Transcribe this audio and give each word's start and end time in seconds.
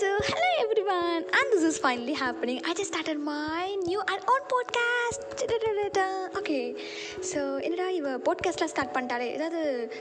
So, 0.00 0.06
hello 0.06 0.50
everyone, 0.64 1.22
and 1.38 1.46
this 1.52 1.62
is 1.62 1.76
finally 1.78 2.12
happening. 2.14 2.58
I 2.64 2.72
just 2.74 2.90
started 2.92 3.18
my 3.18 3.76
new 3.88 4.00
and 4.12 4.22
own 4.32 4.42
podcast. 4.52 5.18
Okay 6.38 6.58
so 7.30 7.40
என்னடா 7.60 7.88
இவ 7.88 8.10
பாட்காஸ்ட்லாம் 8.16 8.70
start 8.72 8.92
பண்ணிட்டாலே 8.96 9.26
ஏதாவது 9.36 9.60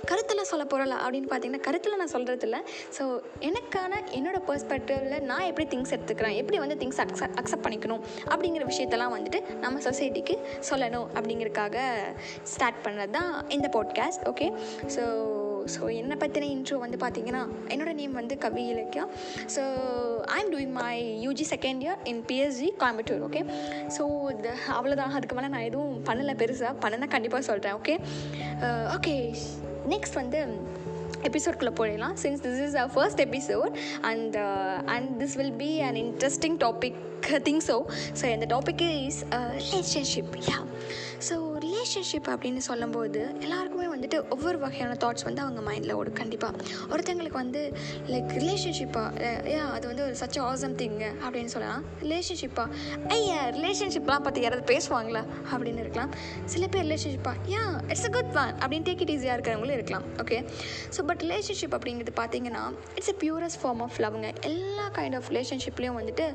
கருத்தெல்லாம் 0.09 0.49
சொல்ல 0.52 0.63
போகிறல 0.63 0.95
அப்படின்னு 1.04 1.30
பார்த்தீங்கன்னா 1.31 1.59
கருத்தில் 1.59 1.95
நான் 1.95 2.12
சொல்கிறதில்ல 2.13 2.43
இல்லை 2.43 2.62
ஸோ 2.98 3.21
எனக்கான 3.39 4.02
என்னோட 4.12 4.39
பெர்ஸ்பெக்டிவில் 4.48 5.20
நான் 5.21 5.41
எப்படி 5.41 5.77
திங்ஸ் 5.77 5.93
எடுத்துக்கிறேன்? 5.95 6.36
எப்படி 6.36 6.59
வந்து 6.59 6.75
திங்ஸ் 6.75 7.02
அக்செப்ட் 7.05 7.38
அக்செப்ட் 7.41 7.66
பண்ணிக்கணும்? 7.68 8.04
அப்படிங்கிற 8.25 8.66
விஷயத்தெல்லாம் 8.71 9.16
வந்துட்டு 9.18 9.41
நம்ம 9.55 9.79
சொசைட்டிக்கு 9.79 10.38
சொல்லணும் 10.70 11.07
அப்படிங்கிறதுக்காக 11.16 11.77
ஸ்டார்ட் 12.43 12.81
பண்ணுறது 12.84 13.09
தான் 13.09 13.50
இந்த 13.50 13.70
பாட்காஸ்ட் 13.77 14.25
ஓகே 14.25 14.50
ஸோ 14.88 15.05
ஸோ 15.76 15.82
என்னை 16.00 16.18
பற்றின 16.23 16.50
இன்ட்ரோ 16.55 16.78
வந்து 16.86 17.00
பார்த்தீங்கன்னா 17.04 17.41
என்னோட 17.73 17.94
நேம் 18.00 18.20
வந்து 18.22 18.38
Kavi 18.46 18.64
Ilakkiya. 18.73 19.05
So 19.55 19.64
I 20.36 20.40
am 20.44 20.52
doing 20.55 20.73
my 20.80 20.92
UG 21.26 21.48
second 21.54 21.84
year 21.86 22.02
in 22.12 22.22
PSG 22.30 22.70
Coimbatore 22.84 23.26
okay 23.30 23.44
so 23.98 24.05
இது 24.34 24.54
அவ்வளோதான் 24.78 25.18
அதுக்கு 25.20 25.38
மேலே 25.40 25.52
நான் 25.55 25.68
எதுவும் 25.70 25.95
பண்ணலை 26.09 26.36
பெருசாக 26.44 26.73
பண்ணனா 26.86 27.09
கண்டிப்பாக 27.16 27.44
சொல்கிறேன் 27.52 27.78
ஓகே 27.82 27.95
ஓகே 28.98 29.16
uh, 29.30 29.58
நெக்ஸ்ட் 29.94 30.20
வந்து 30.22 30.40
எபிசோட்குள்ளே 31.28 31.72
போயிடலாம். 31.78 32.16
Since 32.23 32.42
this 32.44 32.59
is 32.66 32.76
a 32.84 32.86
first 32.94 33.22
episode 33.26 33.73
and 34.09 34.36
and 34.95 35.09
this 35.22 35.36
will 35.40 35.56
be 35.64 35.72
an 35.88 36.00
interesting 36.04 36.58
topic 36.66 37.00
think 37.48 37.64
so 37.67 37.76
so 38.20 38.26
இந்த 38.36 38.48
topic 38.54 38.84
is 38.90 39.20
relationship 39.59 40.36
yeah 40.50 40.58
so 41.28 41.36
relationship 41.66 42.30
அப்படின்னு 42.34 42.62
சொல்லும்போது 42.70 43.22
எல்லாருக்குமே 43.45 43.88
வந்துட்டு 43.99 44.20
ஒவ்வொரு 44.34 44.58
வகையான 44.66 44.98
தாட்ஸ் 45.03 45.26
வந்து 45.30 45.41
அவங்க 45.45 45.62
மைண்டில் 45.70 45.95
ஓடும். 45.99 46.17
கண்டிப்பாக 46.20 46.66
ஒருத்தங்களுக்கு 46.94 47.38
வந்து 47.44 47.61
லைக் 48.11 48.30
ரிலேஷன்ஷிப்பாக 48.42 49.25
ஏ 49.53 49.55
அது 49.78 49.86
வந்து 49.92 50.03
ஒரு 50.08 50.16
சச் 50.22 50.38
ஆசம் 50.50 50.75
திங்கு 50.81 51.09
அப்படின்னு 51.23 51.52
சொல்லலாம். 51.55 51.83
ரிலேஷன்ஷிப்பா 52.03 52.66
ஐயா 53.16 53.39
ரிலேஷன்ஷிப்லாம் 53.58 54.25
பற்றி 54.27 54.42
யாராவது 54.45 54.66
பேசுவாங்களா? 54.73 55.23
அப்படின்னு 55.52 55.81
இருக்கலாம். 55.86 56.11
சில 56.53 56.64
பேர் 56.73 56.86
ரிலேஷன்ஷிப்பா 56.88 57.33
yeah 57.53 57.64
it's 57.92 58.08
a 58.09 58.11
good 58.17 58.31
one 58.44 58.53
அப்படின்னு 58.61 58.88
டேக் 58.89 59.03
இட் 59.05 59.14
ஈஸியாக 59.16 59.36
இருக்கிறவங்களும் 59.38 59.77
இருக்கலாம். 59.80 60.05
ஓகே 60.23 60.38
ஸோ 60.97 61.05
பட் 61.09 61.22
ரிலேஷன்ஷிப் 61.25 61.75
அப்படிங்கிறது 61.80 62.14
பார்த்தீங்கன்னா 62.22 62.64
it's 62.97 63.11
a 63.14 63.17
purest 63.25 63.61
form 63.64 63.83
of 63.88 64.00
லவ்ங்க 64.05 64.31
எல்லா 64.52 64.88
கைண்ட் 65.00 65.17
ஆஃப் 65.20 65.30
ரிலேஷன்ஷிப்லேயும் 65.33 66.00
வந்துட்டு 66.02 66.27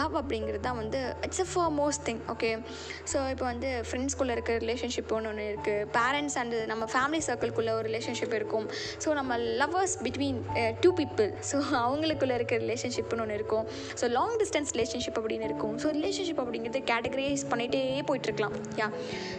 லவ் 0.00 0.16
அப்படிங்கிறது 0.22 0.62
தான் 0.68 0.78
வந்து 0.82 1.00
it's 1.28 1.42
a 1.46 1.48
foremost 1.80 2.04
thing 2.08 2.22
okay 2.34 2.52
so 3.12 3.18
இப்போ 3.34 3.46
வந்து 3.52 3.70
ஃப்ரெண்ட்ஸ்குள்ளே 3.88 4.34
இருக்கிற 4.36 4.56
ரிலேஷன்ஷிப் 4.64 5.12
ஒன்று 5.18 5.30
ஒன்று 5.32 5.44
இருக்குது 5.52 5.84
பேரண்ட்ஸ் 5.98 6.36
அண்ட் 6.40 6.56
நம்ம 6.70 6.84
ஃபேமிலி 6.84 7.06
சர்க்கிள்குள்ளே 7.28 7.72
ஒரு 7.78 7.86
ரிலேஷன்ஷிப் 7.90 8.34
இருக்கும். 8.34 8.66
ஸோ 9.04 9.12
நம்ம 9.12 9.38
lovers 9.60 9.96
between 10.06 10.40
two 10.80 10.92
people 11.00 11.30
so 11.50 11.56
அவங்களுக்குள்ளே 11.82 12.34
இருக்க 12.34 12.56
ரிலேஷன்ஷிப்னு 12.56 13.20
ஒன்று 13.20 13.34
இருக்கும். 13.34 13.66
ஸோ 14.00 14.10
லாங் 14.18 14.36
டிஸ்டன்ஸ் 14.42 14.72
ரிலேஷன்ஷிப் 14.76 15.20
அப்படின்னு 15.20 15.48
இருக்கும். 15.50 15.76
ஸோ 15.84 15.90
ரிலேஷன்ஷிப் 15.98 16.42
அப்படிங்கிறது 16.44 16.82
கேட்டகரைஸ் 16.92 17.44
பண்ணிகிட்டே 17.52 17.82
போயிட்டுருக்கலாம் 18.10 18.56
யா 18.80 18.88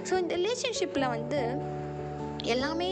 ஸோ 0.09 0.13
இந்த 0.23 0.35
ரிலேஷன்ஷிப்பில் 0.35 1.11
வந்து 1.15 1.41
எல்லாமே 2.53 2.91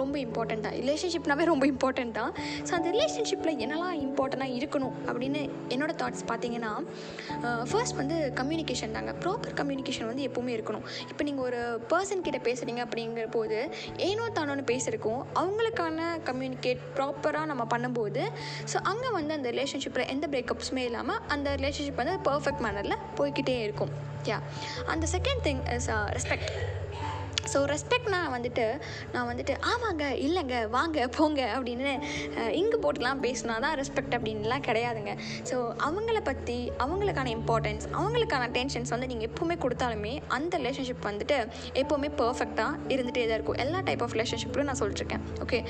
ரொம்ப 0.00 0.16
இம்பார்ட்டண்ட் 0.26 0.64
தான் 0.66 0.76
ரிலேஷன்ஷிப்னாவே 0.82 1.44
ரொம்ப 1.50 1.64
இம்பார்ட்டண்ட் 1.72 2.14
தான் 2.20 2.32
ஸோ 2.68 2.72
அந்த 2.78 2.88
ரிலேஷன்ஷிப்பில் 2.96 3.60
என்னெல்லாம் 3.64 3.96
இம்பார்ட்டண்ட்டாக 4.06 4.56
இருக்கணும் 4.58 4.94
அப்படின்னு 5.08 5.42
என்னோடய 5.74 5.96
தாட்ஸ் 6.02 6.24
பார்த்தீங்கன்னா 6.30 6.72
ஃபர்ஸ்ட் 7.70 7.98
வந்து 8.00 8.16
கம்யூனிகேஷன் 8.40 8.94
தாங்க. 8.96 9.12
ப்ராப்பர் 9.22 9.54
கம்யூனிகேஷன் 9.60 10.08
வந்து 10.10 10.24
எப்போவுமே 10.28 10.52
இருக்கணும். 10.56 10.84
இப்போ 11.10 11.22
நீங்கள் 11.28 11.46
ஒரு 11.48 11.60
பர்சன் 11.92 12.24
கிட்ட 12.26 12.40
பேசுகிறீங்க 12.48 12.82
அப்படிங்கிற 12.86 13.26
போது 13.36 13.58
ஏனோ 14.08 14.24
தானோன்னு 14.38 14.64
பேசியிருக்கோம் 14.72 15.22
அவங்களுக்கான 15.42 16.08
கம்யூனிகேட் 16.30 16.82
ப்ராப்பராக 16.98 17.50
நம்ம 17.52 17.66
பண்ணும்போது 17.74 18.24
ஸோ 18.72 18.76
அங்கே 18.92 19.10
வந்து 19.18 19.34
அந்த 19.38 19.50
ரிலேஷன்ஷிப்பில் 19.56 20.10
எந்த 20.14 20.26
பிரேக்கப்ஸுமே 20.34 20.84
இல்லாமல் 20.90 21.20
அந்த 21.36 21.56
ரிலேஷன்ஷிப் 21.60 22.02
வந்து 22.02 22.16
பர்ஃபெக்ட் 22.30 22.64
மேனரில் 22.66 22.98
போய்கிட்டே 23.20 23.56
இருக்கும். 23.66 23.92
யா 24.30 24.38
அந்த 24.92 25.04
second 25.14 25.42
thing 25.46 25.62
is 25.76 25.88
respect 26.16 26.50
so 27.52 27.58
ரெஸ்பெக்ட்னா 27.72 28.20
வந்துட்டு 28.34 28.64
நான் 29.14 29.28
வந்துட்டு 29.30 29.54
ஆமாங்க 29.72 30.04
இல்லைங்க 30.26 30.56
வாங்க 30.76 31.06
போங்க 31.18 31.42
அப்படின்னு 31.56 31.90
இங்கு 32.60 32.78
போட்டுலாம் 32.84 33.20
பேசினா 33.26 33.54
தான் 33.64 33.76
ரெஸ்பெக்ட் 33.80 34.14
அப்படின்லாம் 34.16 34.64
கிடையாதுங்க. 34.68 35.12
ஸோ 35.50 35.56
அவங்கள 35.88 36.18
பற்றி 36.30 36.58
அவங்களுக்கான 36.84 37.32
இம்பார்ட்டன்ஸ் 37.38 37.86
அவங்களுக்கான 38.00 38.44
டென்ஷன்ஸ் 38.58 38.92
வந்து 38.94 39.10
நீங்கள் 39.12 39.28
எப்போவுமே 39.30 39.56
கொடுத்தாலுமே 39.64 40.14
அந்த 40.38 40.58
ரிலேஷன்ஷிப் 40.62 41.06
வந்துட்டு 41.10 41.38
எப்போவுமே 41.82 42.10
பர்ஃபெக்டாக 42.22 42.72
இருந்துகிட்டே 42.94 43.26
தான் 43.28 43.38
இருக்கும். 43.38 43.60
எல்லா 43.64 43.80
டைப் 43.88 44.02
ஆஃப் 44.06 44.14
ரிலேஷன்ஷிப்லையும் 44.18 44.70
நான் 44.70 44.80
சொல்லிட்டுருக்கேன் 44.82 45.24
okay 45.44 45.60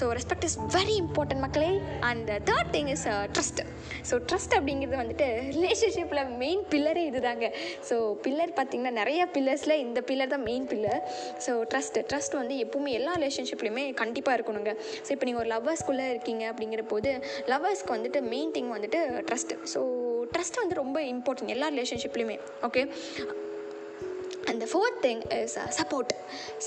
so 0.00 0.06
respect 0.18 0.46
is 0.48 0.58
very 0.76 0.96
important 1.04 1.44
மக்களே. 1.46 1.72
And 2.10 2.30
third 2.50 2.72
thing 2.76 2.90
is 2.96 3.06
trust 3.36 3.62
so 4.10 4.14
trust 4.28 4.54
அப்படிங்கிறது 4.58 4.98
வந்துட்டு 5.02 5.28
ரிலேஷன்ஷிப்பில் 5.56 6.22
மெயின் 6.42 6.62
பில்லரே 6.72 7.04
இதுதாங்க. 7.10 7.46
ஸோ 7.88 7.96
பில்லர் 8.26 8.54
பார்த்திங்கன்னா 8.58 8.94
நிறைய 9.00 9.20
பில்லர்ஸில் 9.34 9.76
இந்த 9.86 10.00
பில்லர் 10.10 10.32
தான் 10.34 10.46
main 10.50 10.66
pillar 10.72 11.02
so 11.46 11.54
trust 11.74 12.04
trust 12.12 12.38
வந்து 12.40 12.56
எப்பவுமே 12.66 12.92
எல்லா 13.00 13.14
ரிலேஷன்ஷிப்லையுமே 13.20 13.84
கண்டிப்பாக 14.02 14.36
இருக்கணுங்க. 14.38 14.72
ஸோ 15.04 15.12
இப்போ 15.16 15.26
நீங்கள் 15.28 15.44
ஒரு 15.44 15.52
லவ்வர்ஸ்குள்ளே 15.54 16.08
இருக்கீங்க 16.14 16.44
அப்படிங்கிற 16.52 16.84
போது 16.94 17.12
லவ்வர்ஸ்க்கு 17.52 17.96
வந்துட்டு 17.96 18.22
மெயின் 18.34 18.52
திங் 18.56 18.72
வந்துட்டு 18.76 19.00
ட்ரஸ்ட்டு 19.28 19.58
ஸோ 19.74 19.82
ட்ரஸ்ட் 20.34 20.60
வந்து 20.62 20.80
ரொம்ப 20.82 20.98
இம்பார்ட்டன்ட் 21.14 21.54
எல்லா 21.56 21.68
ரிலேஷன்ஷிப்லையுமே 21.76 22.38
ஓகே 22.68 22.84
அந்த 24.50 24.64
fourth 24.70 25.00
thing 25.06 25.22
is 25.38 25.54
support 25.78 26.12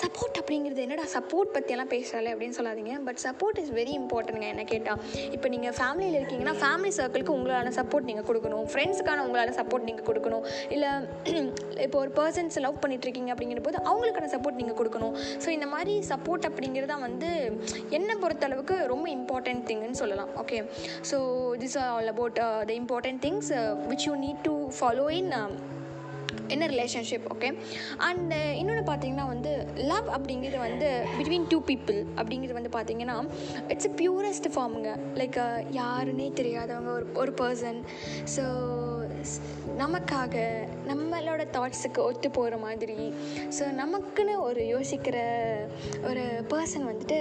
support 0.01 0.37
அப்படிங்கிறது 0.39 0.81
என்னடா? 0.85 1.05
சப்போர்ட் 1.13 1.49
பற்றியெல்லாம் 1.55 1.89
பேசுகிறாலே 1.93 2.29
அப்படின்னு 2.33 2.55
சொல்லாதீங்க. 2.57 2.93
பட் 3.07 3.19
சப்போர்ட் 3.25 3.59
இஸ் 3.61 3.71
வெரி 3.79 3.93
இம்பார்ட்டன்ட்ங்க 4.01 4.47
என்ன 4.53 4.63
கேட்டால் 4.71 4.99
இப்போ 5.35 5.47
நீங்கள் 5.53 5.75
ஃபேமிலியில் 5.79 6.17
இருக்கீங்கன்னா 6.19 6.55
ஃபேமிலி 6.61 6.91
சர்க்கிளுக்கு 6.99 7.33
உங்களான 7.37 7.73
சப்போர்ட் 7.79 8.07
நீங்கள் 8.09 8.27
கொடுக்கணும். 8.29 8.65
ஃப்ரெண்ட்ஸுக்கான 8.71 9.23
உங்களான 9.27 9.55
சப்போர்ட் 9.59 9.87
நீங்கள் 9.89 10.07
கொடுக்கணும். 10.09 10.45
இல்லை 10.75 10.91
இப்போ 11.85 11.97
ஒரு 12.03 12.11
பர்சன்ஸ் 12.19 12.57
லவ் 12.65 12.81
பண்ணிட்டுருக்கீங்க 12.83 13.31
அப்படிங்கிற 13.35 13.63
போது 13.67 13.77
அவங்களுக்கான 13.89 14.29
சப்போர்ட் 14.35 14.59
நீங்கள் 14.61 14.79
கொடுக்கணும். 14.81 15.15
ஸோ 15.45 15.49
இந்த 15.57 15.69
மாதிரி 15.75 15.95
சப்போர்ட் 16.11 16.47
அப்படிங்கிறது 16.49 16.91
தான் 16.93 17.05
வந்து 17.07 17.29
என்னை 17.97 18.15
பொறுத்தளவுக்கு 18.23 18.77
ரொம்ப 18.93 19.07
இம்பார்ட்டன்ட் 19.17 19.65
திங்குன்னு 19.69 20.01
சொல்லலாம். 20.03 20.31
Okay 20.43 20.59
so 21.11 21.19
this 21.63 21.77
are 21.83 21.91
all 21.97 22.11
about 22.15 22.39
the 22.71 22.73
important 22.81 23.21
things 23.27 23.51
which 23.91 24.07
you 24.09 24.15
need 24.25 24.43
to 24.49 24.55
follow 24.79 25.07
in 25.19 25.31
என்ன 26.47 26.67
ரிலேஷன்ஷிப் 26.67 27.27
ஓகே 27.33 27.57
அண்டு 27.97 28.55
இன்னொன்று 28.55 28.93
பார்த்தீங்கன்னா 28.93 29.27
வந்து 29.27 29.67
லவ் 29.75 30.07
அப்படிங்கிறது 30.07 30.57
வந்து 30.57 31.05
பிட்வீன் 31.17 31.47
டூ 31.49 31.61
பீப்புள் 31.61 32.03
அப்படிங்கிறது 32.15 32.53
வந்து 32.53 32.69
பார்த்தீங்கன்னா 32.69 33.23
இட்ஸ் 33.67 33.87
எ 33.87 33.93
பியூரஸ்ட் 33.97 34.49
ஃபார்முங்க 34.55 34.97
லைக் 35.15 35.39
யாருன்னே 35.71 36.33
தெரியாதவங்க 36.33 36.91
ஒரு 36.91 37.07
ஒரு 37.13 37.31
பர்சன் 37.31 37.79
ஸோ 38.37 38.43
நமக்காக 39.77 40.35
நம்மளோட 40.87 41.47
தாட்ஸுக்கு 41.51 41.97
ஒத்து 41.97 42.31
போகிற 42.31 42.57
மாதிரி. 42.57 43.13
ஸோ 43.59 43.65
நமக்குன்னு 43.73 44.39
ஒரு 44.39 44.61
யோசிக்கிற 44.61 45.17
ஒரு 46.03 46.43
பர்சன் 46.49 46.89
வந்துட்டு 46.91 47.19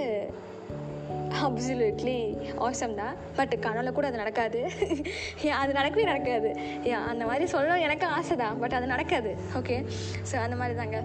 அப்சுலூட்லி 1.41 2.17
ஆசம் 2.57 2.95
தான். 2.95 3.15
பட் 3.35 3.53
கனவுல 3.61 3.91
கூட 3.91 4.07
அது 4.07 4.17
நடக்காது. 4.17 4.61
அது 5.61 5.73
நடக்கவே 5.73 6.03
நடக்காது. 6.03 6.49
அந்த 7.07 7.25
மாதிரி 7.25 7.51
சொல்லணும் 7.51 7.81
எனக்கு 7.81 8.05
ஆசை 8.05 8.37
தான். 8.37 8.59
பட் 8.59 8.73
அது 8.73 8.87
நடக்காது. 8.87 9.37
ஓகே 9.57 9.85
ஸோ 10.31 10.35
அந்த 10.35 10.55
மாதிரி 10.55 10.77
தாங்க. 10.77 10.99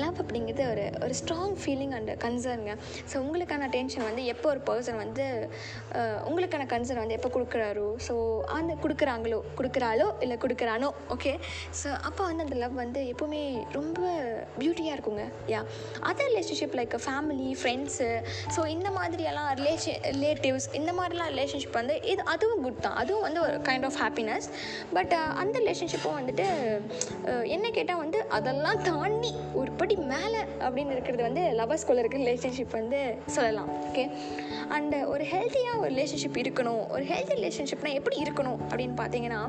லவ் 0.00 0.18
அப்படிங்கிறது 0.22 0.64
ஒரு 0.72 0.84
ஒரு 1.04 1.14
ஸ்ட்ராங் 1.20 1.54
ஃபீலிங் 1.62 1.94
அண்ட் 1.98 2.10
கன்சர்னுங்க 2.24 2.74
ஸோ 3.10 3.16
உங்களுக்கான 3.24 3.68
டென்ஷன் 3.76 4.04
வந்து 4.08 4.24
எப்போ 4.32 4.46
ஒரு 4.52 4.60
பர்சன் 4.68 4.98
வந்து 5.04 5.24
உங்களுக்கான 6.28 6.66
கன்சர்ன் 6.72 7.00
வந்து 7.02 7.16
எப்போ 7.18 7.30
கொடுக்குறாரோ 7.36 7.88
ஸோ 8.08 8.14
அந்த 8.58 8.72
கொடுக்குறாங்களோ 8.84 9.38
கொடுக்குறாளோ 9.58 10.06
இல்லை 10.24 10.36
கொடுக்குறானோ 10.44 10.90
ஓகே 11.16 11.32
ஸோ 11.82 11.88
அப்போ 12.08 12.22
வந்து 12.28 12.44
அந்த 12.46 12.58
லவ் 12.62 12.76
வந்து 12.82 13.00
எப்போவுமே 13.12 13.42
ரொம்ப 13.78 14.00
பியூட்டியாக 14.60 14.96
இருக்குங்க. 14.96 15.24
Yeah 15.52 15.60
other 16.10 16.28
relationship 16.30 16.76
like 16.80 16.96
family 17.06 17.50
friends 17.60 18.08
so 18.56 18.60
இந்த 18.76 18.88
மாதிரியெல்லாம் 18.98 19.50
ரிலேஷன் 19.60 20.00
ரிலேட்டிவ்ஸ் 20.14 20.68
இந்த 20.80 20.90
மாதிரிலாம் 21.00 21.30
ரிலேஷன்ஷிப் 21.34 21.78
வந்து 21.80 21.96
இது 22.12 22.22
அதுவும் 22.34 22.62
குட் 22.66 22.82
தான். 22.86 22.96
அதுவும் 23.02 23.26
வந்து 23.28 23.42
ஒரு 23.46 23.56
கைண்ட் 23.68 23.86
ஆஃப் 23.90 23.98
ஹாப்பினஸ் 24.04 24.48
பட் 24.96 25.14
அந்த 25.42 25.54
ரிலேஷன்ஷிப்பும் 25.64 26.18
வந்துட்டு 26.20 26.46
என்ன 27.56 27.66
கேட்டால் 27.78 28.02
வந்து 28.04 28.18
அதெல்லாம் 28.38 28.82
தாண்டி 28.90 29.32
ஒரு 29.60 29.70
படி 29.82 29.94
மேலே 30.12 30.40
அப்படின்னு 30.64 30.94
இருக்கிறது 30.96 31.22
வந்து 31.22 31.42
லவர்ஸ்குள்ளே 31.60 32.02
இருக்கிற 32.02 32.22
ரிலேஷன்ஷிப் 32.24 32.78
வந்து 32.80 33.00
சொல்லலாம் 33.26 33.70
ஓகே 33.88 34.04
அண்டு 34.76 34.98
ஒரு 35.12 35.24
ஹெல்த்தியாக 35.32 35.80
ஒரு 35.82 35.90
ரிலேஷன்ஷிப் 35.94 36.38
இருக்கணும். 36.42 36.82
ஒரு 36.90 37.04
ஹெல்த்தி 37.04 37.34
ரிலேஷன்ஷிப்னால் 37.38 37.98
எப்படி 38.00 38.16
இருக்கணும் 38.22 38.60
அப்படின்னு 38.70 38.96
பார்த்தீங்கன்னா 39.00 39.40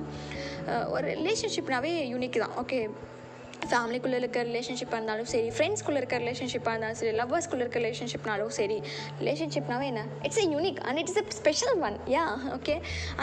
ஒரு 0.89 1.07
ரிலேஷன்ஷிப்னாவே 1.19 1.91
யூனிக் 2.13 2.41
தான் 2.43 2.55
ஓகே 2.61 2.79
ஃபேமிலிக்குள்ளே 3.71 4.17
இருக்க 4.21 4.43
ரிலேஷன்ஷிப்பாக 4.49 4.99
இருந்தாலும் 4.99 5.29
சரி 5.33 5.49
ஃப்ரெண்ட்ஸ்குள்ளே 5.55 5.99
இருக்க 6.01 6.17
ரிலேஷன்ஷிப்பாக 6.23 6.73
இருந்தாலும் 6.73 6.99
சரி 7.01 7.13
லவ்வர்ஸ்குள்ளே 7.21 7.63
இருக்க 7.65 7.79
ரிலேஷன்ஷிப்னாலும் 7.83 8.53
சரி 8.59 8.77
ரிலேஷன்ஷிப்னாவே 9.21 9.85
என்ன? 9.91 10.03
It's 10.27 10.41
a 10.43 10.47
unique 10.55 10.79
and 10.87 10.99
it's 11.03 11.19
a 11.21 11.23
special 11.39 11.77
one 11.87 11.97
yeah 12.15 12.25
okay 12.57 12.75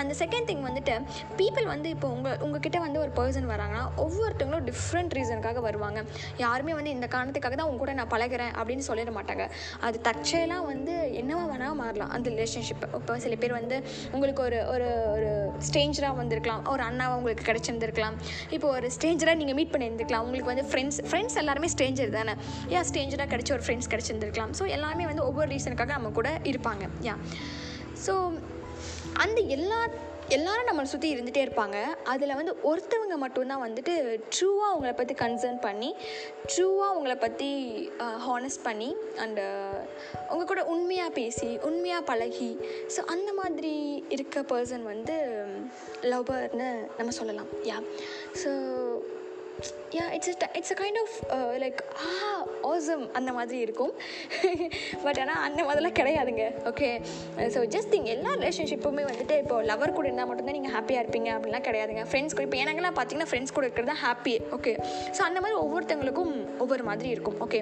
அந்த 0.03 0.15
செகண்ட் 0.23 0.49
திங் 0.51 0.65
வந்துட்டு 0.69 0.95
பீப்புள் 1.41 1.67
வந்து 1.75 1.89
இப்போ 1.95 2.09
உங்கள் 2.17 2.39
உங்ககிட்ட 2.47 2.79
வந்து 2.87 3.01
ஒரு 3.05 3.13
பர்சன் 3.19 3.49
வராங்கன்னா 3.53 3.85
ஒவ்வொருத்தவங்களும் 4.05 4.67
டிஃப்ரெண்ட் 4.71 5.15
ரீசனுக்காக 5.19 5.61
வருவாங்க. 5.69 6.01
யாருமே 6.45 6.73
வந்து 6.79 6.91
இந்த 6.97 7.07
காரணத்துக்காக 7.15 7.55
தான் 7.61 7.69
உங்க 7.71 7.81
கூட 7.85 7.93
நான் 8.01 8.11
பழகிறேன் 8.15 8.53
அப்படின்னு 8.59 8.85
சொல்லிட 8.89 9.13
மாட்டாங்க. 9.19 9.45
அது 9.81 10.01
தற்செயலாக 10.01 10.65
வந்து 10.73 10.95
என்னவா 11.21 11.45
வேணால் 11.53 11.79
மாறலாம். 11.83 12.11
அந்த 12.17 12.31
ரிலேஷன்ஷிப் 12.31 12.85
இப்போ 12.99 13.19
சில 13.19 13.35
பேர் 13.35 13.53
வந்து 13.59 13.77
உங்களுக்கு 14.13 14.43
ஒரு 14.43 14.59
ஒரு 14.75 14.89
ஒரு 15.15 15.31
ஸ்ட்ரேஞ்சராக 15.69 16.15
வந்திருக்கலாம். 16.21 16.63
ஒரு 16.75 16.83
அண்ணாவை 16.89 17.15
உங்களுக்கு 17.21 17.47
கிடச்சிருந்துருக்கலாம். 17.51 18.17
இப்போ 18.57 18.69
ஒரு 18.77 18.91
ஸ்ட்ரேஞ்சராக 18.97 19.35
நீங்கள் 19.43 19.59
மீட் 19.61 19.73
பண்ணியிருந்துருக்கலாம். 19.75 20.25
உங்களுக்கு 20.27 20.40
வந்து 20.49 20.65
ஃப்ரெண்ட்ஸ் 20.71 21.01
ஃப்ரெண்ட்ஸ் 21.09 21.39
எல்லாருமே 21.43 21.71
ஸ்ட்ரேஞ்சர் 21.75 22.17
தானே? 22.19 22.35
யா 22.75 22.83
ஸ்ட்ரேஞ்சராக 22.91 23.29
கிடச்ச 23.33 23.53
ஒரு 23.57 23.67
ஃப்ரெண்ட்ஸ் 23.67 23.91
கிடச்சிருந்துருக்கலாம். 23.95 24.55
ஸோ 24.61 24.67
எல்லாமே 24.77 25.07
வந்து 25.13 25.27
ஒவ்வொரு 25.31 25.51
ரீசனுக்காக 25.55 25.97
நம்ம 25.99 26.13
கூட 26.21 26.31
இருப்பாங்க. 26.53 26.87
யா 27.09 27.17
ஸோ 28.07 28.15
அந்த 29.25 29.41
எல்லா 29.57 29.81
எல்லாரும் 30.35 30.69
நம்மளை 30.69 30.89
சுற்றி 30.91 31.09
இருந்துகிட்டே 31.15 31.43
இருப்பாங்க. 31.45 31.77
அதில் 32.13 32.37
வந்து 32.41 32.53
ஒருத்தவங்க 32.71 33.17
மட்டும்தான் 33.23 33.63
வந்துட்டு 33.65 33.95
ட்ரூவாக 34.35 34.69
அவங்கள 34.73 34.93
பற்றி 34.99 35.15
கன்சர்ன் 35.23 35.59
பண்ணி 35.65 35.89
ட்ரூவாக 36.53 36.91
அவங்கள 36.93 37.15
பற்றி 37.25 37.49
ஹானஸ்ட் 38.27 38.63
பண்ணி 38.67 38.91
அண்டு 39.25 39.45
அவங்க 40.29 40.45
கூட 40.53 40.63
உண்மையாக 40.75 41.17
பேசி 41.19 41.51
உண்மையாக 41.69 42.09
பழகி 42.11 42.51
ஸோ 42.97 43.03
அந்த 43.15 43.33
மாதிரி 43.41 43.73
இருக்க 44.17 44.45
பர்சன் 44.53 44.85
வந்து 44.93 45.17
லவ்வர்னு 46.13 46.69
நம்ம 46.99 47.15
சொல்லலாம். 47.21 47.51
Yeah 47.71 47.79
so 48.43 48.53
yeah 49.93 50.11
it's 50.13 50.29
a 50.29 50.35
it's 50.55 50.71
a 50.71 50.75
kind 50.75 50.97
of 51.05 51.31
uh, 51.31 51.59
like 51.61 51.83
ah 51.97 52.19
awesome 52.81 53.03
அந்த 53.19 53.31
மாதிரி 53.37 53.59
இருக்கும். 53.67 53.93
பட் 55.05 55.19
ஆனால் 55.23 55.41
அந்த 55.47 55.61
மாதிரிலாம் 55.67 55.97
கிடையாதுங்க. 55.99 56.45
ஓகே 56.71 56.89
ஸோ 57.55 57.61
ஜஸ்ட் 57.75 57.91
திங் 57.95 58.07
எல்லா 58.15 58.31
ரிலேஷன்ஷிப்புமே 58.41 59.03
வந்துட்டு 59.09 59.35
இப்போ 59.43 59.57
லவர் 59.71 59.95
கூட 59.97 60.07
இருந்தால் 60.09 60.29
மட்டும்தான் 60.31 60.57
நீங்கள் 60.59 60.75
ஹாப்பியாக 60.77 61.03
இருப்பீங்க 61.03 61.31
அப்படிலாம் 61.37 61.65
கிடையாதுங்க. 61.69 62.03
ஃப்ரெண்ட்ஸ் 62.11 62.35
கூட 62.37 62.45
இப்போ 62.49 62.59
எனக்கெல்லாம் 62.63 62.97
பார்த்தீங்கன்னா 62.99 63.31
ஃப்ரெண்ட்ஸ் 63.31 63.55
கூட 63.57 63.65
இருக்கிறது 63.67 63.91
தான் 63.93 64.03
ஹாப்பி 64.05 64.35
ஓகே 64.57 64.73
ஸோ 65.17 65.21
அந்த 65.29 65.39
மாதிரி 65.45 65.57
ஒவ்வொருத்தவங்களுக்கும் 65.65 66.33
ஒவ்வொரு 66.65 66.85
மாதிரி 66.91 67.11
இருக்கும். 67.17 67.39
ஓகே 67.47 67.61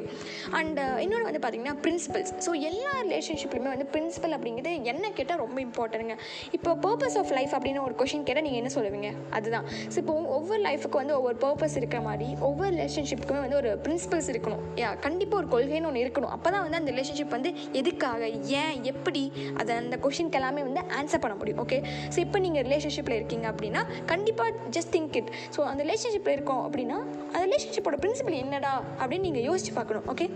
அண்ட் 0.59 0.79
uh, 0.85 0.95
இன்னொன்று 1.05 1.29
வந்து 1.31 1.43
பார்த்தீங்கன்னா 1.45 1.77
பிரின்சிபல்ஸ் 1.87 2.33
ஸோ 2.47 2.53
எல்லா 2.71 2.93
ரிலேஷன்ஷிப்லையுமே 3.07 3.71
வந்து 3.75 3.89
பிரின்சிபல் 3.97 4.37
அப்படிங்கிறது 4.39 4.75
என்ன 4.93 5.13
கேட்டால் 5.19 5.43
ரொம்ப 5.45 5.59
இம்பார்ட்டனுங்க 5.67 6.17
இப்போ 6.59 6.71
பர்பஸ் 6.87 7.19
ஆஃப் 7.23 7.35
லைஃப் 7.39 7.55
அப்படின்னு 7.59 7.83
ஒரு 7.89 7.97
கொஷின் 8.03 8.27
கேட்டால் 8.29 8.47
நீங்கள் 8.49 8.63
என்ன 8.63 8.73
சொல்லுவீங்க? 8.79 9.11
அதுதான். 9.39 9.67
ஸோ 9.93 9.99
இப்போ 10.05 10.17
ஒவ்வொரு 10.39 10.63
லைஃபுக்கு 10.69 10.97
வந்து 11.03 11.17
ஒவ்வொரு 11.21 11.39
பர்பஸ் 11.47 11.77
இருக்கிற 11.83 12.03
மாதிரி 12.09 12.29
ஒவ்வொரு 12.51 12.73
ரிலேஷன்ஷிப்புக்குமே 12.79 13.43
வந்து 13.47 13.61
ஒரு 13.63 13.73
பிரின்சிபல்ஸ் 13.85 14.31
இருக்கணும். 14.35 14.63
யா 14.83 14.91
கண்டிப்பாக 15.09 15.41
ஒரு 15.43 15.51
கொள்கைன்னு 15.55 15.91
ஒன்று 15.91 16.05
இருக்கணும். 16.05 16.33
அப்போ 16.37 16.49
தான் 16.55 16.65
வந்து 16.67 16.81
அந்த 16.81 16.91
ரிலேஷன்ஷிப் 16.95 17.35
வந்து 17.37 17.51
எதுக்காக 17.81 18.23
ஏன் 18.63 18.79
எப்படி 18.93 19.23
அதை 19.61 19.73
அந்த 19.83 19.99
கொஷினுக்கு 20.07 20.41
எல்லாமே 20.41 20.63
வந்து 20.69 20.83
ஆன்சர் 21.01 21.23
பண்ண 21.25 21.37
முடியும் 21.43 21.63
ஓகே 21.65 21.81
ஸோ 22.15 22.19
இப்போ 22.27 22.39
நீங்கள் 22.47 22.65
ரிலேஷன்ஷிப்பில் 22.69 23.19
இருக்கீங்க 23.19 23.47
அப்படின்னா 23.53 23.83
கண்டிப்பாக 24.13 24.51
ஜஸ்ட் 24.77 24.93
திங்க் 24.97 25.17
இட் 25.21 25.31
ஸோ 25.57 25.61
அந்த 25.71 25.81
ரிலேஷன்ஷிப்பில் 25.87 26.35
இருக்கோம் 26.37 26.63
அப்படின்னா 26.67 26.99
அந்த 27.33 27.45
ரிலேஷன்ஷிப்போட 27.49 27.99
பிரின்சிபல் 28.03 28.37
என்னடா 28.43 28.73
அப்படின்னு 29.01 29.27
நீங்கள் 29.29 29.47
யோசிச்சு 29.49 29.73
பார்க்கணும் 29.79 30.07
ஓகே 30.15 30.27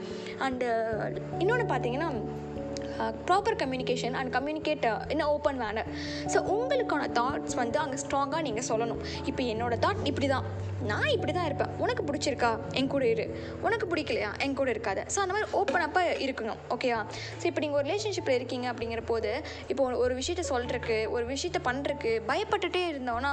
அண்டு 0.46 0.69
இன்னொன்று 1.42 1.66
பார்த்தீங்கன்னா 1.74 2.10
proper 3.28 3.56
communication 3.60 4.16
and 4.19 4.30
communicate 4.36 4.84
in 5.14 5.22
open 5.34 5.60
manner 5.62 5.88
so 6.32 6.38
உங்களுக்கான 6.54 7.08
தாட்ஸ் 7.19 7.56
வந்து 7.60 7.78
அங்கே 7.84 7.98
ஸ்ட்ராங்காக 8.02 8.42
நீங்கள் 8.48 8.69
சொல்லணும். 8.70 9.00
இப்போ 9.30 9.42
என்னோடய 9.52 9.82
தாட் 9.84 10.02
இப்படி 10.10 10.28
தான் 10.34 10.46
நான் 10.90 11.11
இப்படி 11.14 11.32
தான் 11.32 11.46
இருப்பேன். 11.49 11.73
உனக்கு 11.84 12.02
பிடிச்சிருக்கா? 12.08 12.50
என் 12.79 12.90
கூட 12.94 13.05
இரு. 13.14 13.25
உனக்கு 13.67 13.87
பிடிக்கலையா? 13.93 14.31
என் 14.44 14.56
கூட 14.61 14.69
இருக்காத. 14.75 15.00
ஸோ 15.14 15.19
அந்த 15.25 15.32
மாதிரி 15.34 15.49
ஓப்பன் 15.61 15.84
அப்பாக 15.87 16.17
இருக்கணும். 16.26 16.61
ஓகேவா 16.75 17.00
ஸோ 17.40 17.44
இப்போ 17.50 17.61
நீங்கள் 17.64 17.79
ஒரு 17.81 17.87
ரிலேஷன்ஷிப்பில் 17.88 18.37
இருக்கீங்க 18.38 18.67
அப்படிங்கிற 18.73 19.02
போது 19.11 19.31
இப்போ 19.73 19.82
ஒரு 20.05 20.14
விஷயத்த 20.20 20.44
சொல்கிறக்கு 20.52 20.96
ஒரு 21.14 21.25
விஷயத்த 21.32 21.58
பண்ணுறதுக்கு 21.69 22.12
பயப்பட்டுட்டே 22.31 22.82
இருந்தோன்னா 22.93 23.32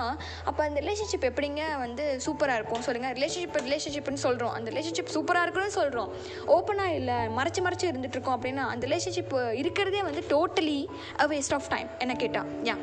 அப்போ 0.49 0.61
அந்த 0.67 0.79
ரிலேஷன்ஷிப் 0.85 1.27
எப்படிங்க 1.31 1.61
வந்து 1.85 2.05
சூப்பராக 2.25 2.59
இருக்கும்? 2.59 2.83
சொல்லுங்கள் 2.87 3.15
ரிலேஷன்ஷிப் 3.17 3.57
ரிலேஷன்ஷிப்னு 3.67 4.21
சொல்கிறோம் 4.25 4.53
அந்த 4.57 4.67
ரிலேஷன்ஷிப் 4.73 5.13
சூப்பராக 5.15 5.45
இருக்குன்னு 5.45 5.75
சொல்கிறோம் 5.79 6.09
ஓப்பனாக 6.57 6.97
இல்லை 6.99 7.17
மறைச்சு 7.37 7.63
மறைச்சு 7.67 7.87
இருந்துட்டுருக்கோம் 7.91 8.37
அப்படின்னா 8.37 8.65
அந்த 8.73 8.83
ரிலேஷன்ஷிப் 8.89 9.35
இருக்கிறதே 9.61 10.03
வந்து 10.09 10.23
totally 10.33 10.79
a 11.23 11.27
waste 11.33 11.55
of 11.57 11.69
time 11.73 11.89
என்ன 12.05 12.15
கேட்டால் 12.23 12.49
யா 12.69 12.75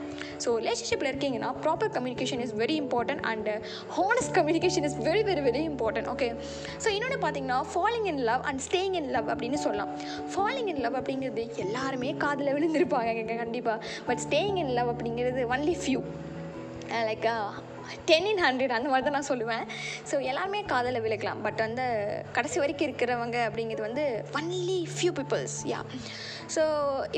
ஸோ 0.44 0.50
ரிலேஷன்ஷிப்பில் 0.64 1.10
இருக்கீங்கன்னா 1.12 1.50
proper 1.64 1.92
communication 1.96 2.42
is 2.46 2.54
very 2.62 2.76
important 2.84 3.24
and 3.32 3.50
honest 3.98 4.32
communication 4.56 4.84
is 4.84 4.96
very 5.08 5.22
very 5.22 5.42
very 5.46 5.60
important 5.70 6.08
okay 6.08 6.28
so 6.84 6.88
இன்னொன்று 6.88 7.18
பார்த்தீங்கன்னா 7.18 7.58
falling 7.72 8.06
in 8.06 8.20
love 8.20 8.40
and 8.40 8.60
staying 8.60 8.94
in 8.94 9.10
love 9.10 9.28
அப்படின்னு 9.28 9.54
சொல்லலாம். 9.54 9.90
ஃபாலிங் 10.32 10.66
இன் 10.66 10.80
லவ் 10.80 10.96
அப்படிங்கிறது 10.96 11.56
எல்லாருமே 11.56 12.14
காதில் 12.16 12.52
விழுந்திருப்பாங்க 12.54 13.36
கண்டிப்பாக 13.36 13.78
பட் 14.06 14.18
ஸ்டேயிங் 14.18 14.56
இன் 14.56 14.72
லவ் 14.72 14.92
அப்படிங்கிறது 14.92 15.42
only 15.50 15.76
few 15.82 16.02
like 17.06 17.28
ten 18.10 18.28
in 18.32 18.42
hundred 18.46 18.76
அந்த 18.78 18.88
மாதிரி 18.92 19.06
தான் 19.08 19.16
நான் 19.18 19.30
சொல்லுவேன். 19.32 19.64
ஸோ 20.10 20.18
எல்லாருமே 20.30 20.60
காதலில் 20.72 21.04
விழுக்கலாம் 21.06 21.42
பட் 21.46 21.60
வந்து 21.66 21.86
கடைசி 22.38 22.58
வரைக்கும் 22.62 22.88
இருக்கிறவங்க 22.88 23.38
அப்படிங்கிறது 23.48 23.86
வந்து 23.88 24.06
only 24.40 24.78
few 24.94 25.12
peoples 25.20 25.58
yeah 25.72 25.80
so 26.54 26.62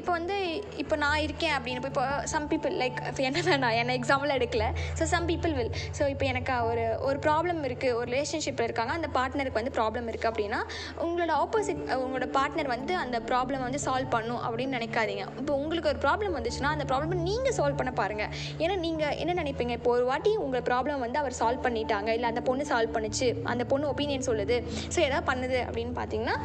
இப்போ 0.00 0.10
வந்து 0.18 0.36
இப்போ 0.82 0.94
நான் 1.04 1.22
இருக்கேன் 1.24 1.54
அப்படின்னு 1.56 1.80
இப்போ 1.92 2.04
சம் 2.32 2.46
பீப்புள் 2.52 2.74
லைக் 2.82 2.98
இப்போ 3.10 3.22
என்ன 3.28 3.56
நான் 3.64 3.78
என்ன 3.80 3.96
எக்ஸாம்பிள் 4.00 4.30
எடுக்கல. 4.36 4.66
So 4.98 5.04
some 5.14 5.26
people 5.30 5.54
will 5.58 5.72
so 5.98 6.04
இப்போ 6.12 6.24
எனக்கு 6.32 6.54
ஒரு 6.70 6.84
ஒரு 7.08 7.18
ப்ராப்ளம் 7.26 7.60
இருக்குது 7.68 7.96
ஒரு 7.98 8.06
ரிலேஷன்ஷிப்பில் 8.14 8.66
இருக்காங்க 8.68 8.92
அந்த 8.98 9.08
பார்ட்னருக்கு 9.16 9.60
வந்து 9.60 9.74
ப்ராப்ளம் 9.78 10.08
இருக்குது 10.12 10.30
அப்படின்னா 10.30 10.60
உங்களோட 11.06 11.32
ஆப்போசிட் 11.42 11.82
உங்களோட 12.04 12.28
பார்ட்னர் 12.38 12.70
வந்து 12.74 12.94
அந்த 13.02 13.18
ப்ராப்ளம் 13.30 13.64
வந்து 13.66 13.80
சால்வ் 13.86 14.10
பண்ணும் 14.16 14.40
அப்படின்னு 14.46 14.76
நினைக்காதீங்க. 14.78 15.26
இப்போ 15.42 15.52
உங்களுக்கு 15.62 15.90
ஒரு 15.92 16.00
ப்ராப்ளம் 16.06 16.36
வந்துச்சுன்னா 16.38 16.72
அந்த 16.76 16.86
ப்ராப்ளம் 16.92 17.26
நீங்கள் 17.28 17.56
சால்வ் 17.58 17.78
பண்ண 17.82 17.92
பாருங்கள் 18.00 18.32
ஏன்னா 18.62 18.76
நீங்கள் 18.86 19.14
என்ன 19.22 19.34
நினைப்பீங்க? 19.42 19.74
இப்போ 19.80 19.92
ஒரு 19.98 20.06
வாட்டி 20.10 20.32
உங்கள் 20.46 20.57
ப்ராப்ளம் 20.68 21.02
வந்து 21.04 21.18
அவர் 21.22 21.36
சால்வ் 21.40 21.64
பண்ணிட்டாங்க. 21.66 22.10
இல்லை 22.16 22.28
அந்த 22.32 22.42
பொண்ணு 22.48 22.64
சால்வ் 22.70 22.94
பண்ணுச்சு. 22.96 23.28
அந்த 23.52 23.64
பொண்ணு 23.72 23.86
ஒப்பீனியன் 23.92 24.26
சொல்லுது. 24.28 24.56
ஸோ 24.94 24.98
எதாவது 25.08 25.26
பண்ணுது 25.30 25.58
அப்படின்னு 25.68 25.94
பார்த்தீங்கன்னா 26.00 26.36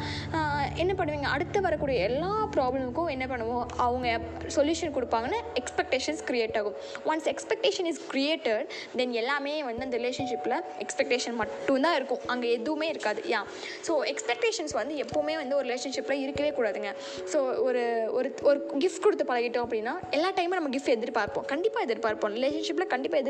என்ன 0.82 0.92
பண்ணுவீங்க? 1.00 1.28
அடுத்து 1.34 1.58
வரக்கூடிய 1.66 1.98
எல்லா 2.08 2.30
ப்ராப்ளமுக்கும் 2.56 3.10
என்ன 3.14 3.24
பண்ணுவோம்? 3.32 3.66
அவங்க 3.86 4.08
சொல்யூஷன் 4.56 4.94
கொடுப்பாங்கன்னு 4.96 5.40
எக்ஸ்பெக்டேஷன்ஸ் 5.62 6.22
க்ரியேட் 6.30 6.56
ஆகும். 6.60 6.76
Once 7.10 7.28
expectation 7.34 7.88
is 7.92 8.02
created 8.12 8.66
then 9.00 9.14
எல்லாமே 9.22 9.54
வந்து 9.68 9.84
அந்த 9.88 9.98
ரிலேஷன்ஷிப்பில் 10.02 10.56
எக்ஸ்பெக்டேஷன் 10.84 11.36
மட்டும்தான் 11.42 11.96
இருக்கும். 11.98 12.22
அங்கே 12.34 12.48
எதுவுமே 12.58 12.88
இருக்காது. 12.94 13.22
யா 13.34 13.40
ஸோ 13.88 13.92
எக்ஸ்பெக்டேஷன்ஸ் 14.12 14.74
வந்து 14.80 14.94
எப்போவுமே 15.04 15.36
வந்து 15.42 15.56
ஒரு 15.58 15.66
ரிலேஷன்ஷிப்பில் 15.68 16.22
இருக்கவே 16.24 16.50
கூடாதுங்க. 16.58 16.90
ஸோ 17.32 17.38
ஒரு 17.66 17.82
ஒரு 18.18 18.28
ஒரு 18.50 18.58
கிஃப்ட் 18.84 19.04
கொடுத்து 19.06 19.26
பழகிட்டோம் 19.30 19.66
அப்படின்னா 19.66 19.94
எல்லா 20.18 20.30
டைமும் 20.38 20.58
நம்ம 20.60 20.72
கிஃப்ட் 20.76 20.94
எதிர்பார்ப்போம். 20.96 21.46
கண்டிப்பாக 21.52 21.86
எதிர்பார்ப்போம். 21.88 22.32
ரிலேஷன்ஷிப்பில் 22.38 22.90
கண்டிப்பாக 22.94 23.22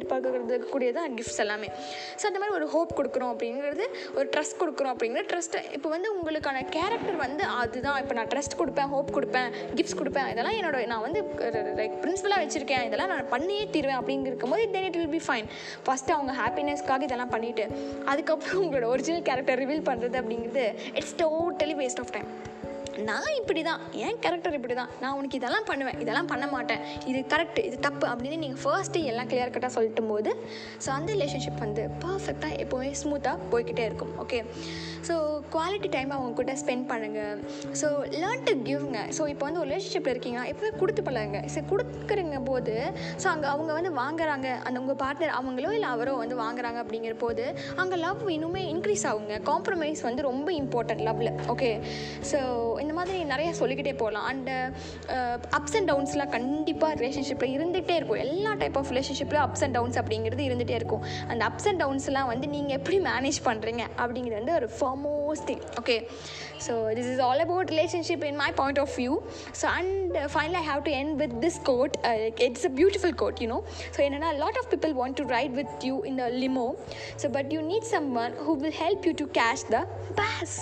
கொடுக்கக்கூடியது 0.74 0.92
கூடியதான் 0.94 1.16
கிஃப்ட்ஸ் 1.18 1.42
எல்லாமே. 1.44 1.68
ஸோ 2.20 2.24
அந்த 2.30 2.38
மாதிரி 2.40 2.54
ஒரு 2.58 2.66
ஹோப் 2.74 2.92
கொடுக்குறோம் 2.98 3.32
அப்படிங்கிறது 3.34 3.84
ஒரு 4.18 4.26
ட்ரஸ்ட் 4.34 4.58
கொடுக்குறோம் 4.62 4.92
அப்படிங்கிற 4.94 5.22
ட்ரஸ்ட் 5.32 5.56
இப்போ 5.76 5.88
வந்து 5.94 6.08
உங்களுக்கான 6.16 6.62
கேரக்டர் 6.76 7.18
வந்து 7.24 7.44
அதுதான். 7.62 7.98
இப்போ 8.02 8.14
நான் 8.18 8.30
ட்ரஸ்ட் 8.34 8.56
கொடுப்பேன் 8.60 8.90
ஹோப் 8.94 9.12
கொடுப்பேன் 9.16 9.50
கிஃப்ட்ஸ் 9.76 9.98
கொடுப்பேன். 10.00 10.28
இதெல்லாம் 10.34 10.56
என்னோட 10.60 10.80
நான் 10.92 11.04
வந்து 11.06 11.22
லைக் 11.80 11.96
பிரின்சிபலாக 12.04 12.40
வச்சுருக்கேன். 12.44 12.84
இதெல்லாம் 12.88 13.12
நான் 13.14 13.30
பண்ணியே 13.34 13.64
தீருவேன் 13.76 14.00
அப்படிங்கிற 14.00 14.50
போது 14.54 14.64
then 14.74 14.88
it 14.88 14.98
will 15.00 15.14
be 15.18 15.22
fine 15.28 15.48
first 15.86 16.16
அவங்க 16.16 16.32
ஹாப்பினஸ்க்காக 16.42 17.08
இதெல்லாம் 17.08 17.34
பண்ணிவிட்டு 17.36 17.66
அதுக்கப்புறம் 18.12 18.62
உங்களோட 18.64 18.88
ஒரிஜினல் 18.94 19.26
கேரக்டர் 19.30 19.60
ரிவீல் 19.64 19.86
பண்ணுறது 19.90 20.18
அப்படிங்கிறது 20.22 20.66
it's 20.98 21.16
totally 21.22 21.76
waste 21.82 22.02
of 22.04 22.12
time 22.16 22.28
நான் 23.08 23.30
இப்படி 23.40 23.62
தான் 23.62 23.80
என் 24.04 24.18
கேரக்டர் 24.24 24.56
இப்படி 24.58 24.74
தான் 24.80 24.90
நான் 25.02 25.16
உனக்கு 25.18 25.38
இதெல்லாம் 25.40 25.66
பண்ணுவேன் 25.70 25.98
இதெல்லாம் 26.04 26.28
பண்ண 26.32 26.46
மாட்டேன். 26.46 26.82
இது 27.10 27.20
கரெக்ட் 27.32 27.60
இது 27.68 27.76
தப்பு 27.86 28.06
அப்படின்னு 28.06 28.38
நீங்கள் 28.44 28.60
ஃபர்ஸ்ட்டு 28.62 29.04
எல்லாம் 29.10 29.28
கிளியர் 29.30 29.54
கட்டாக 29.54 29.72
சொல்லிட்டும் 29.76 30.10
போது 30.12 30.30
ஸோ 30.84 30.90
அந்த 30.96 31.10
ரிலேஷன்ஷிப் 31.16 31.60
வந்து 31.64 31.84
பர்ஃபெக்டாக 32.04 32.60
எப்போவுமே 32.64 32.90
ஸ்மூத்தாக 33.02 33.48
போய்கிட்டே 33.52 33.84
இருக்கும் 33.88 34.12
ஓகே 34.24 34.40
ஸோ 35.08 35.14
குவாலிட்டி 35.54 35.88
டைம் 35.96 36.10
அவங்க 36.16 36.34
கூட 36.40 36.52
ஸ்பெண்ட் 36.62 36.86
பண்ணுங்கள் 36.92 37.40
ஸோ 37.80 37.88
லேர்ன் 38.20 38.44
டு 38.48 38.54
கிவ்ங்க 38.68 39.00
ஸோ 39.18 39.22
இப்போ 39.32 39.44
வந்து 39.46 39.60
ஒரு 39.62 39.68
ரிலேஷன்ஷிப்பில் 39.70 40.14
இருக்கீங்கன்னா 40.14 40.46
எப்போவே 40.52 40.72
கொடுத்து 40.82 41.02
பழகுங்க. 41.08 41.40
ஸோ 41.54 41.64
கொடுக்குறங்க 41.72 42.38
போது 42.50 42.74
ஸோ 43.22 43.26
அங்கே 43.32 43.48
அவங்க 43.54 43.70
வந்து 43.78 43.92
வாங்குறாங்க 44.00 44.48
அந்த 44.66 44.76
உங்கள் 44.82 45.00
பார்ட்னர் 45.02 45.34
அவங்களோ 45.38 45.72
இல்லை 45.78 45.88
அவரோ 45.94 46.14
வந்து 46.22 46.36
வாங்குறாங்க 46.44 46.78
அப்படிங்கிற 46.84 47.16
போது 47.24 47.44
அங்கே 47.82 47.96
லவ் 48.06 48.22
இன்னுமே 48.36 48.62
இன்க்ரீஸ் 48.74 49.06
ஆகுங்க. 49.10 49.36
காம்ப்ரமைஸ் 49.50 50.02
வந்து 50.08 50.22
ரொம்ப 50.30 50.52
இம்பார்ட்டன்ட் 50.62 51.04
லவ்வில் 51.08 51.32
ஓகே 51.54 51.70
ஸோ 52.32 52.38
இந்த 52.84 52.96
மாதிரி 53.00 53.18
நிறைய 53.32 53.50
சொல்லிக்கிட்டே 53.60 53.94
போகலாம். 54.02 54.26
அண்ட் 54.32 54.50
அப்ஸ் 55.58 55.76
அண்ட் 55.78 55.88
டவுன்ஸ்லாம் 55.90 56.32
கண்டிப்பாக 56.36 56.94
ரிலேஷன்ஷிப்பில் 57.02 57.54
இருந்துகிட்டே 57.56 57.96
இருக்கும். 58.00 58.22
எல்லா 58.26 58.52
டைப் 58.62 58.78
ஆஃப் 58.80 58.90
ரிலேஷன்ஷிப்லையும் 58.94 59.46
அப்ஸ் 59.46 59.64
அண்ட் 59.66 59.76
டவுன்ஸ் 59.78 59.98
அப்படிங்கிறது 60.02 60.42
இருந்துகிட்டே 60.48 60.76
இருக்கும். 60.80 61.04
அந்த 61.32 61.42
அப்ஸ் 61.50 61.68
அண்ட் 61.70 61.82
டவுன்ஸ்லாம் 61.84 62.30
வந்து 62.32 62.46
நீங்கள் 62.56 62.76
எப்படி 62.80 62.98
மேனேஜ் 63.10 63.40
பண்ணுறீங்க 63.48 63.82
அப்படிங்கிறது 64.02 64.40
வந்து 64.42 64.56
ஒரு 64.60 64.68
foremost 65.34 65.48
thing 65.50 65.62
okay 65.80 65.96
so 66.66 66.74
this 66.96 67.08
is 67.12 67.22
all 67.26 67.42
about 67.44 67.70
relationship 67.74 68.24
in 68.28 68.38
my 68.42 68.48
point 68.60 68.80
of 68.82 68.94
view 69.00 69.14
so 69.60 69.66
and 69.78 70.14
final 70.34 70.56
I 70.60 70.64
have 70.70 70.82
to 70.88 70.92
end 71.00 71.12
with 71.22 71.34
this 71.44 71.58
quote 71.70 71.94
it's 72.46 72.66
a 72.70 72.72
beautiful 72.80 73.16
quote 73.22 73.40
you know 73.44 73.58
so 73.96 74.00
என்னென்னா 74.06 74.30
lot 74.42 74.58
of 74.62 74.70
people 74.74 74.94
want 75.00 75.18
to 75.20 75.26
ride 75.36 75.54
with 75.60 75.86
you 75.90 75.96
in 76.10 76.18
the 76.22 76.26
limo 76.42 76.66
so 77.22 77.28
but 77.36 77.50
you 77.56 77.62
need 77.72 77.88
someone 78.24 78.34
who 78.46 78.54
will 78.64 78.78
help 78.84 79.06
you 79.10 79.14
to 79.22 79.28
cash 79.40 79.64
the 79.74 79.80
base 80.20 80.56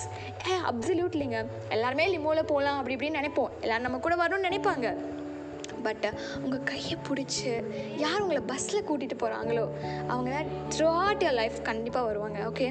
a 0.51 0.55
அப்சல்யூட்லிங்க 0.71 1.37
எல்லாருமே 1.77 2.07
லிமோவில் 2.15 2.49
போகலாம் 2.53 2.79
அப்படி 2.79 2.95
இப்படின்னு 2.97 3.19
நினைப்போம். 3.21 3.51
எல்லோரும் 3.63 3.87
நம்ம 3.87 3.99
கூட 4.05 4.15
வரணும்னு 4.21 4.47
நினைப்பாங்க. 4.49 4.87
பட் 5.83 6.05
உங்கள் 6.43 6.63
கையை 6.63 6.97
பிடிச்சி 7.09 7.51
யார் 7.97 8.21
உங்களை 8.21 8.41
பஸ்ஸில் 8.47 8.83
கூட்டிகிட்டு 8.83 9.17
போகிறாங்களோ 9.17 9.65
அவங்க 10.07 10.29
தான் 10.31 10.49
த்ரூ 10.75 10.87
அவுட் 11.01 11.23
யர் 11.23 11.33
லைஃப் 11.33 11.61
கண்டிப்பாக 11.61 12.05
வருவாங்க 12.05 12.39
okay 12.49 12.67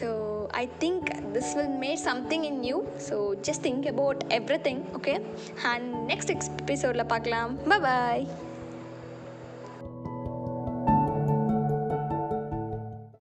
so 0.00 0.08
I 0.56 0.68
think 0.78 1.08
this 1.32 1.54
will 1.54 1.78
made 1.80 2.02
something 2.02 2.42
in 2.42 2.58
new 2.58 2.80
so 3.10 3.18
just 3.42 3.66
think 3.68 3.86
about 3.86 4.24
everything 4.60 4.82
okay 4.98 5.16
and 5.64 5.88
next 6.12 6.34
எபிசோடில் 6.60 7.06
பார்க்கலாம். 7.06 7.52
பாய் 7.68 8.26